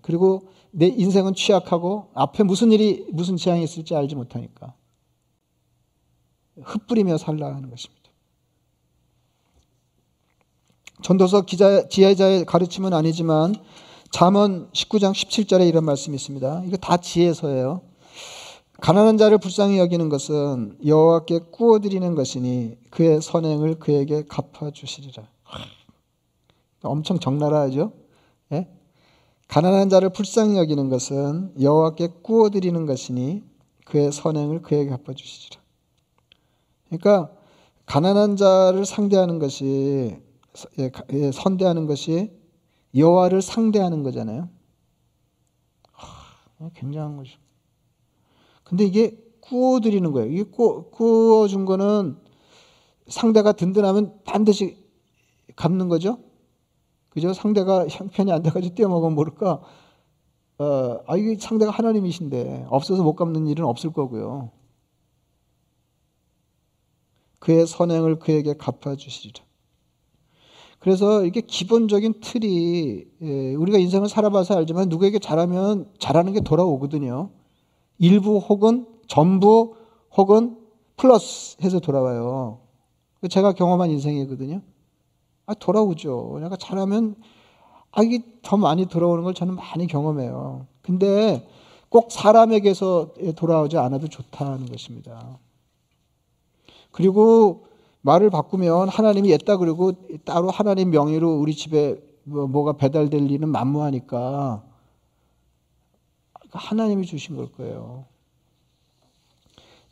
[0.00, 4.72] 그리고 내 인생은 취약하고 앞에 무슨 일이 무슨 재앙이 있을지 알지 못하니까
[6.62, 8.04] 흩뿌리며 살라 하는 것입니다.
[11.02, 13.54] 전도서 기자, 지혜자의 가르침은 아니지만
[14.10, 16.62] 잠언 19장 17절에 이런 말씀이 있습니다.
[16.66, 17.82] 이거 다 지혜서예요.
[18.80, 25.26] 가난한 자를 불쌍히 여기는 것은 여호와께 꾸어드리는 것이니 그의 선행을 그에게 갚아 주시리라.
[26.82, 27.92] 엄청 적나라하죠?
[28.52, 28.68] 예?
[29.48, 33.42] 가난한 자를 불쌍히 여기는 것은 여호와께 꾸어드리는 것이니
[33.84, 35.63] 그의 선행을 그에게 갚아 주시리라.
[36.98, 37.34] 그러니까
[37.86, 40.16] 가난한 자를 상대하는 것이
[40.78, 42.32] 예, 예, 선대하는 것이
[42.94, 44.48] 여호와를 상대하는 거잖아요.
[46.74, 47.38] 굉장한 거죠.
[48.62, 50.30] 근데 이게 구워드리는 거예요.
[50.30, 52.16] 이게 구, 구워준 거는
[53.08, 54.82] 상대가 든든하면 반드시
[55.56, 56.18] 갚는 거죠.
[57.10, 57.32] 그죠?
[57.32, 59.60] 상대가 형편이 안 돼가지고 떼어먹으면 모를까.
[60.58, 64.50] 어, 아, 이게 상대가 하나님이신데, 없어서 못 갚는 일은 없을 거고요.
[67.44, 69.44] 그의 선행을 그에게 갚아주시리라.
[70.78, 77.30] 그래서 이게 기본적인 틀이 예, 우리가 인생을 살아봐서 알지만 누구에게 잘하면 잘하는 게 돌아오거든요.
[77.98, 79.76] 일부 혹은 전부
[80.16, 80.56] 혹은
[80.96, 82.60] 플러스 해서 돌아와요.
[83.30, 84.62] 제가 경험한 인생이거든요.
[85.46, 86.38] 아, 돌아오죠.
[86.40, 87.14] 내가 잘하면
[87.92, 90.66] 아, 이게 더 많이 돌아오는 걸 저는 많이 경험해요.
[90.82, 91.46] 근데
[91.90, 95.38] 꼭 사람에게서 돌아오지 않아도 좋다는 것입니다.
[96.94, 97.66] 그리고
[98.02, 99.92] 말을 바꾸면 하나님이 했다 그러고
[100.24, 104.62] 따로 하나님 명의로 우리 집에 뭐, 뭐가 배달될 일은 만무하니까
[106.52, 108.04] 하나님이 주신 걸 거예요.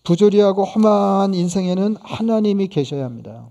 [0.04, 3.50] 부조리하고 험한 인생에는 하나님이 계셔야 합니다.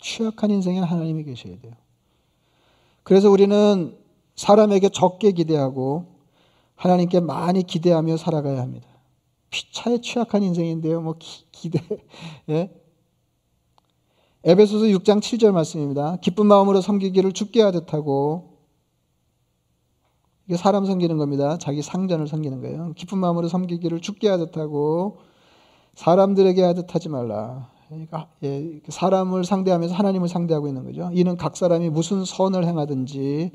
[0.00, 1.72] 취약한 인생에는 하나님이 계셔야 돼요.
[3.04, 3.96] 그래서 우리는
[4.34, 6.06] 사람에게 적게 기대하고
[6.74, 8.91] 하나님께 많이 기대하며 살아가야 합니다.
[9.52, 11.00] 피차에 취약한 인생인데요.
[11.00, 11.78] 뭐 기, 대
[12.48, 12.74] 예?
[14.44, 16.16] 에베소서 6장 7절 말씀입니다.
[16.16, 18.58] 기쁜 마음으로 섬기기를 죽게 하듯 하고
[20.48, 21.58] 이게 사람 섬기는 겁니다.
[21.58, 22.92] 자기 상전을 섬기는 거예요.
[22.96, 25.18] 기쁜 마음으로 섬기기를 죽게 하듯 하고
[25.94, 27.70] 사람들에게 하듯 하지 말라.
[27.88, 31.10] 그러니까 예, 사람을 상대하면서 하나님을 상대하고 있는 거죠.
[31.12, 33.52] 이는 각 사람이 무슨 선을 행하든지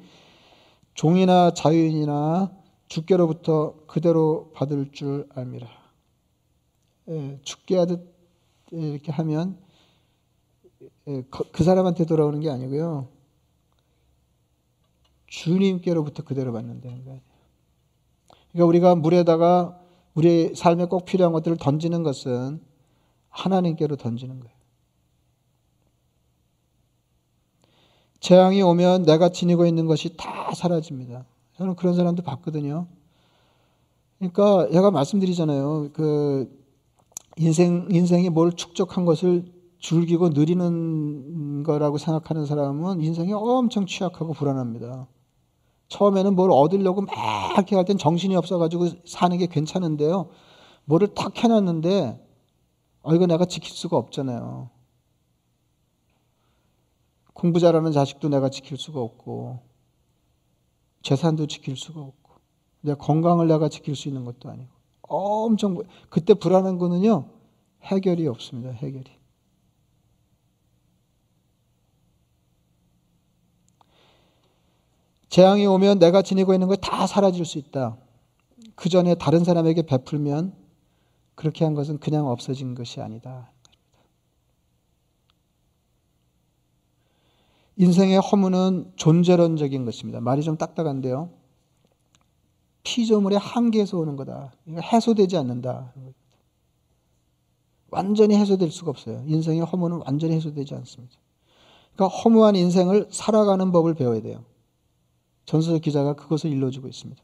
[0.93, 2.51] 종이나 자유인이나
[2.87, 5.86] 주께로부터 그대로 받을 줄 알미라.
[7.09, 8.13] 예, 죽게 하듯
[8.71, 9.57] 이렇게 하면
[11.07, 13.07] 예, 그 사람한테 돌아오는 게 아니고요.
[15.27, 17.21] 주님께로부터 그대로 받는다는 거예요.
[18.51, 19.79] 그러니까 우리가 물에다가
[20.13, 22.59] 우리 삶에 꼭 필요한 것들을 던지는 것은
[23.29, 24.57] 하나님께로 던지는 거예요.
[28.19, 31.25] 재앙이 오면 내가 지니고 있는 것이 다 사라집니다.
[31.55, 32.87] 저는 그런 사람도 봤거든요.
[34.17, 35.91] 그러니까 제가 말씀드리잖아요.
[35.93, 36.66] 그
[37.37, 39.45] 인생 인생이 뭘 축적한 것을
[39.79, 45.07] 즐기고 누리는 거라고 생각하는 사람은 인생이 엄청 취약하고 불안합니다.
[45.89, 47.13] 처음에는 뭘 얻으려고 막
[47.53, 50.29] 이렇게 할 땐 정신이 없어가지고 사는 게 괜찮은데요.
[50.85, 52.25] 뭐를 탁 해놨는데,
[53.03, 54.69] 어, 이거 내가 지킬 수가 없잖아요.
[57.33, 59.59] 공부 잘하는 자식도 내가 지킬 수가 없고,
[61.03, 62.31] 재산도 지킬 수가 없고,
[62.81, 64.71] 내 건강을 내가 지킬 수 있는 것도 아니고,
[65.07, 65.77] 엄청,
[66.09, 67.29] 그때 불안한 거는요,
[67.83, 69.11] 해결이 없습니다, 해결이.
[75.29, 77.97] 재앙이 오면 내가 지니고 있는 것 다 사라질 수 있다.
[78.75, 80.53] 그 전에 다른 사람에게 베풀면
[81.35, 83.51] 그렇게 한 것은 그냥 없어진 것이 아니다.
[87.75, 90.19] 인생의 허무는 존재론적인 것입니다.
[90.19, 91.29] 말이 좀 딱딱한데요.
[92.87, 94.53] 피조물의 한계에서 오는 거다.
[94.65, 95.93] 이거 해소되지 않는다.
[97.89, 99.23] 완전히 해소될 수가 없어요.
[99.27, 101.15] 인생의 허무는 완전히 해소되지 않습니다.
[101.93, 104.45] 그러니까 허무한 인생을 살아가는 법을 배워야 돼요.
[105.45, 107.21] 전수석 기자가 그것을 일러주고 있습니다.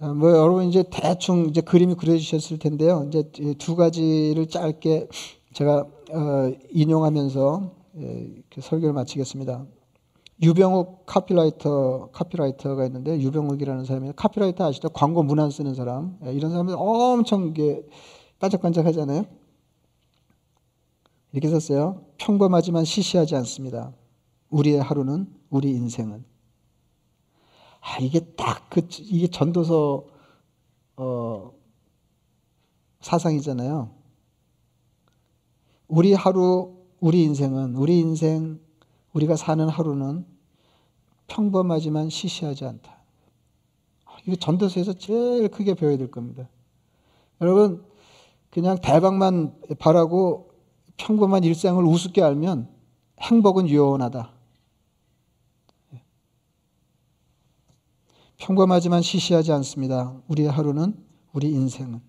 [0.00, 3.08] 어, 뭐 여러분 이제 대충 이제 그림이 그려주셨을 텐데요.
[3.08, 5.08] 이제 두 가지를 짧게
[5.54, 8.28] 제가 어, 인용하면서 예,
[8.60, 9.64] 설교를 마치겠습니다.
[10.42, 14.90] 유병욱 카피라이터 카피라이터가 있는데 유병욱이라는 사람이 카피라이터 아시죠?
[14.90, 17.86] 광고 문안 쓰는 사람 예, 이런 사람들 엄청 이게
[18.38, 19.24] 반짝반짝하잖아요.
[21.32, 22.04] 이렇게 썼어요.
[22.18, 23.92] 평범하지만 시시하지 않습니다.
[24.50, 26.24] 우리의 하루는 우리 인생은
[27.80, 30.04] 아 이게 딱 그 이게 전도서
[30.96, 31.52] 어
[33.00, 33.90] 사상이잖아요.
[35.88, 38.60] 우리 하루 우리 인생은 우리 인생
[39.16, 40.26] 우리가 사는 하루는
[41.26, 42.98] 평범하지만 시시하지 않다.
[44.04, 46.48] 아, 이거 전도서에서 제일 크게 배워야 될 겁니다.
[47.40, 47.84] 여러분
[48.50, 50.50] 그냥 대박만 바라고
[50.98, 52.68] 평범한 일상을 우습게 알면
[53.20, 54.32] 행복은 유연하다.
[58.36, 60.14] 평범하지만 시시하지 않습니다.
[60.28, 60.94] 우리의 하루는
[61.32, 62.02] 우리 인생은.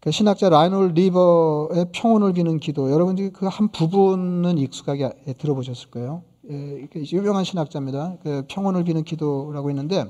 [0.00, 6.22] 그 신학자 라이놀 리버의 평온을 비는 기도 여러분들이 그 한 부분은 익숙하게 들어보셨을 거예요.
[6.50, 8.18] 예, 유명한 신학자입니다.
[8.22, 10.04] 그 평온을 비는 기도라고 있는데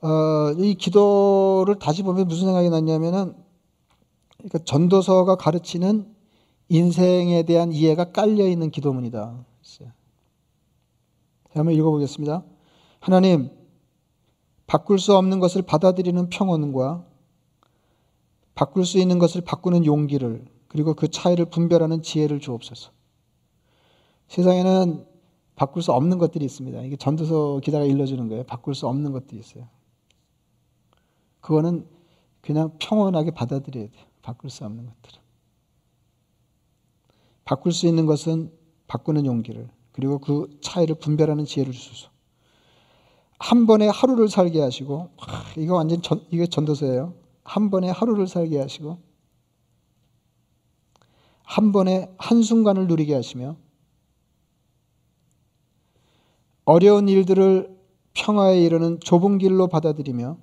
[0.00, 3.34] 어, 이 기도를 다시 보면 무슨 생각이 났냐면은
[4.38, 6.06] 그러니까 전도서가 가르치는
[6.68, 9.44] 인생에 대한 이해가 깔려 있는 기도문이다.
[11.54, 12.42] 한번 읽어보겠습니다.
[13.00, 13.50] 하나님,
[14.66, 17.04] 바꿀 수 없는 것을 받아들이는 평온과
[18.54, 22.90] 바꿀 수 있는 것을 바꾸는 용기를 그리고 그 차이를 분별하는 지혜를 주옵소서.
[24.28, 25.06] 세상에는
[25.56, 26.82] 바꿀 수 없는 것들이 있습니다.
[26.82, 28.44] 이게 전도서 기자가 일러주는 거예요.
[28.44, 29.68] 바꿀 수 없는 것들이 있어요.
[31.40, 31.86] 그거는
[32.40, 34.04] 그냥 평온하게 받아들여야 돼요.
[34.22, 35.22] 바꿀 수 없는 것들은.
[37.44, 38.50] 바꿀 수 있는 것은
[38.86, 42.10] 바꾸는 용기를 그리고 그 차이를 분별하는 지혜를 주소서.
[43.38, 45.10] 한 번에 하루를 살게 하시고
[45.58, 47.23] 이거 완전 전, 이게 전도서예요.
[47.44, 48.98] 한 번에 하루를 살게 하시고
[51.42, 53.56] 한 번에 한순간을 누리게 하시며
[56.64, 57.78] 어려운 일들을
[58.14, 60.38] 평화에 이르는 좁은 길로 받아들이며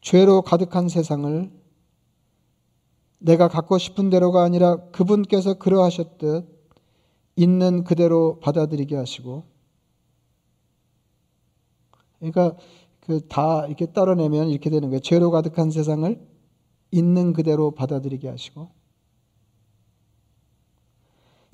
[0.00, 1.50] 죄로 가득한 세상을
[3.18, 6.46] 내가 갖고 싶은 대로가 아니라 그분께서 그러하셨듯
[7.36, 9.51] 있는 그대로 받아들이게 하시고
[12.22, 12.56] 그러니까
[13.00, 15.00] 그 다 이렇게 떨어내면 이렇게 되는 거예요.
[15.00, 16.20] 죄로 가득한 세상을
[16.92, 18.68] 있는 그대로 받아들이게 하시고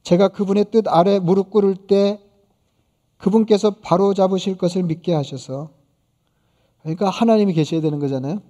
[0.02, 2.20] 제가 그분의 뜻 아래 무릎 꿇을 때
[3.16, 5.70] 그분께서 바로 잡으실 것을 믿게 하셔서
[6.82, 8.40] 그러니까 하나님이 계셔야 되는 거잖아요.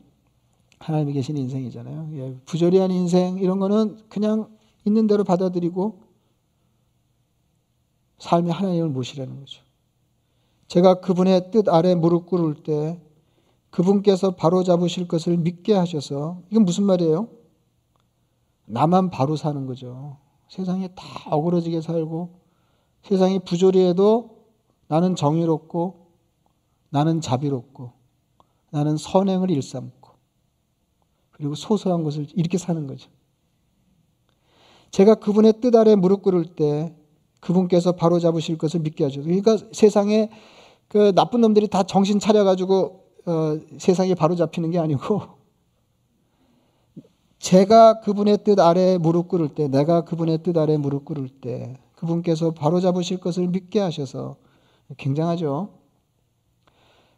[0.81, 2.11] 하나님이 계신 인생이잖아요.
[2.15, 4.49] 예, 부조리한 인생 이런 거는 그냥
[4.85, 6.03] 있는 대로 받아들이고
[8.19, 9.68] 삶의 하나님을 모시라는 거죠.
[10.69, 13.01] 제가 그분의 뜻 아래 무릎 꿇을 때
[13.71, 17.29] 그분께서 바로 잡으실 것을 믿게 하셔서 이건 무슨 말이에요?
[18.67, 20.19] 나만 바로 사는 거죠.
[20.49, 22.39] 세상에 다 어그러지게 살고
[23.03, 24.39] 세상이 부조리해도
[24.89, 26.07] 나는 정의롭고
[26.91, 27.93] 나는 자비롭고
[28.71, 30.11] 나는 선행을 일삼고
[31.31, 33.11] 그리고 소소한 것을 이렇게 사는 거죠.
[34.91, 36.95] 제가 그분의 뜻 아래 무릎 꿇을 때
[37.41, 39.23] 그분께서 바로 잡으실 것을 믿게 하죠.
[39.23, 40.31] 그러니까 세상에
[40.89, 45.39] 그 나쁜 놈들이 다 정신 차려가지고 어, 세상에 바로 잡히는 게 아니고
[47.39, 52.53] 제가 그분의 뜻 아래 무릎 꿇을 때, 내가 그분의 뜻 아래 무릎 꿇을 때, 그분께서
[52.53, 54.37] 바로 잡으실 것을 믿게 하셔서
[54.97, 55.71] 굉장하죠.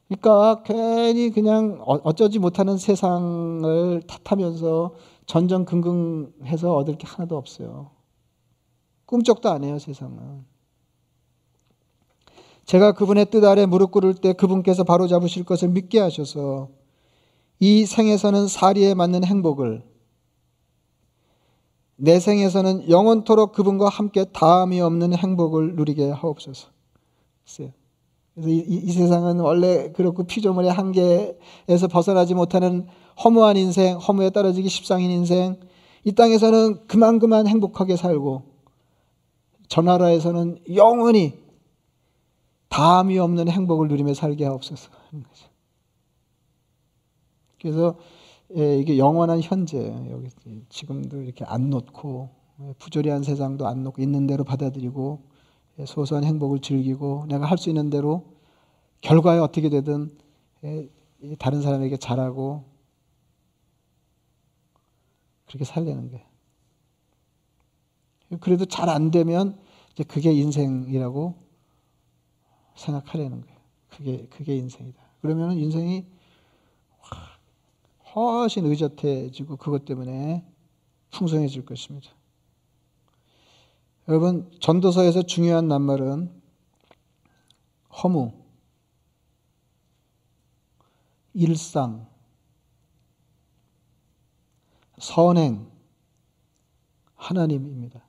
[0.08, 4.94] 그러니까 괜히 그냥 어, 어쩌지 못하는 세상을 탓하면서
[5.26, 7.90] 전전긍긍해서 얻을 게 하나도 없어요.
[9.06, 10.44] 꿈쩍도 안 해요, 세상은.
[12.70, 16.68] 제가 그분의 뜻 아래 무릎 꿇을 때 그분께서 바로 잡으실 것을 믿게 하셔서
[17.58, 19.82] 이 생에서는 사리에 맞는 행복을
[21.96, 26.68] 내 생에서는 영원토록 그분과 함께 다함이 없는 행복을 누리게 하옵소서.
[27.44, 27.72] 그래서
[28.48, 32.86] 이, 이, 이, 세상은 원래 그렇고 피조물의 한계에서 벗어나지 못하는
[33.24, 35.58] 허무한 인생, 허무에 떨어지기 십상인 인생,
[36.04, 38.42] 이 땅에서는 그만 그만 행복하게 살고
[39.66, 41.49] 저 나라에서는 영원히
[42.70, 44.90] 다함이 없는 행복을 누리며 살게 하옵소서
[47.60, 47.98] 그래서
[48.56, 50.08] 예, 이게 영원한 현재예요.
[50.10, 50.28] 여기
[50.70, 52.30] 지금도 이렇게 안 놓고
[52.62, 55.22] 예, 부조리한 세상도 안 놓고 있는 대로 받아들이고
[55.80, 58.24] 예, 소소한 행복을 즐기고 내가 할 수 있는 대로
[59.02, 60.10] 결과에 어떻게 되든
[60.64, 60.88] 예,
[61.38, 62.64] 다른 사람에게 잘하고
[65.46, 66.24] 그렇게 살려는 거예요.
[68.40, 69.58] 그래도 잘 안 되면
[69.92, 71.34] 이제 그게 인생이라고
[72.81, 73.57] 생각하려는 거예요.
[73.91, 75.01] 그게 그게 인생이다.
[75.20, 76.07] 그러면 인생이
[78.14, 80.45] 훨씬 의젓해지고 그것 때문에
[81.11, 82.11] 풍성해질 것입니다.
[84.09, 86.33] 여러분 전도서에서 중요한 낱말은
[88.03, 88.33] 허무,
[91.35, 92.09] 일상,
[94.99, 95.70] 선행,
[97.14, 98.03] 하나님입니다.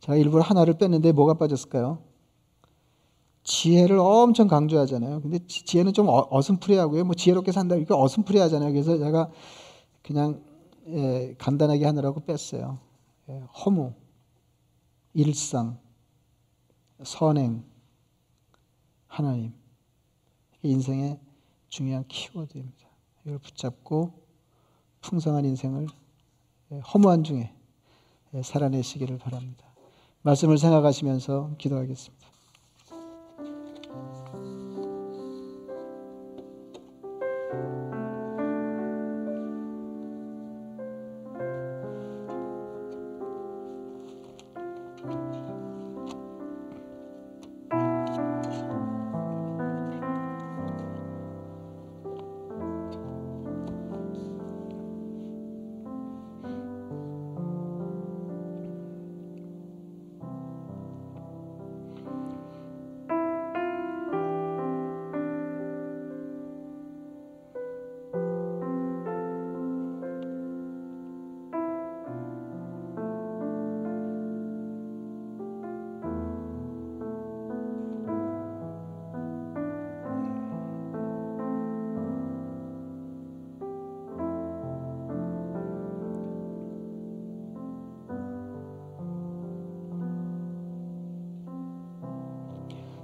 [0.00, 2.11] 제가 일부러 하나를 뺐는데 뭐가 빠졌을까요?
[3.44, 5.20] 지혜를 엄청 강조하잖아요.
[5.22, 7.04] 근데 지혜는 좀 어, 어슴푸레하고요.
[7.04, 8.72] 뭐 지혜롭게 산다 이거 어슴푸레하잖아요.
[8.72, 9.30] 그래서 제가
[10.02, 10.42] 그냥
[10.88, 12.78] 예, 간단하게 하느라고 뺐어요.
[13.28, 13.92] 예, 허무,
[15.14, 15.78] 일상,
[17.02, 17.64] 선행,
[19.06, 19.52] 하나님.
[20.64, 21.18] 인생의
[21.68, 22.88] 중요한 키워드입니다.
[23.24, 24.12] 이걸 붙잡고
[25.00, 25.88] 풍성한 인생을
[26.72, 27.52] 예, 허무한 중에
[28.34, 29.66] 예, 살아내시기를 바랍니다.
[30.22, 32.21] 말씀을 생각하시면서 기도하겠습니다.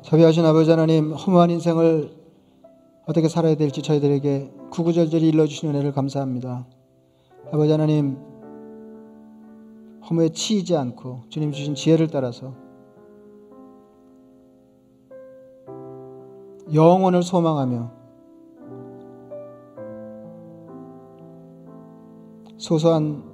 [0.08, 2.10] 자비하신 아버지 하나님 허무한 인생을
[3.04, 6.66] 어떻게 살아야 될지 저희들에게 구구절절히 일러주신 은혜를 감사합니다.
[7.52, 8.16] 아버지 하나님
[10.08, 12.54] 허무에 치이지 않고 주님 주신 지혜를 따라서
[16.72, 17.90] 영혼을 소망하며
[22.56, 23.24] 소소한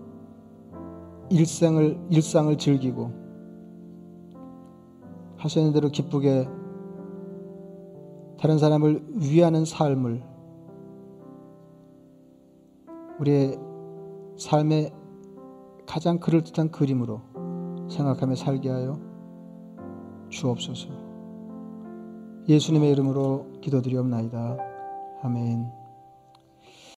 [1.30, 3.12] 일생을 일상을 즐기고
[5.36, 6.48] 하시는 대로 기쁘게
[8.44, 10.22] 다른 사람을 위하는 삶을
[13.18, 13.58] 우리의
[14.36, 14.92] 삶의
[15.86, 17.22] 가장 그럴듯한 그림으로
[17.88, 19.00] 생각하며 살게 하여
[20.28, 20.90] 주옵소서.
[22.46, 24.58] 예수님의 이름으로 기도드리옵나이다.
[25.22, 25.83] 아멘.